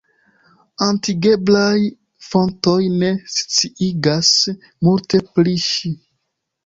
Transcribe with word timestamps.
Atingeblaj 0.85 1.75
fontoj 2.29 2.79
ne 3.03 3.11
sciigas 3.37 4.33
multe 4.89 5.23
pri 5.33 5.55
ŝi. 5.67 5.93